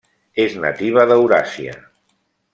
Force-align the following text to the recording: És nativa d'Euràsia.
És 0.45 0.55
nativa 0.63 1.05
d'Euràsia. 1.13 1.77